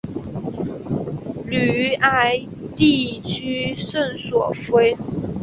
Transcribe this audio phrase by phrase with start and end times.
[1.45, 2.39] 吕埃
[2.75, 4.77] 地区圣索弗。